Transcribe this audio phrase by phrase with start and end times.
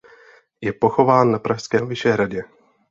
[0.61, 2.43] Je pochován na pražském Vyšehradě.